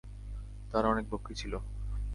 তার 0.71 0.83
অনেক 0.85 1.05
বকরী 1.11 1.35
ছিল। 1.35 1.53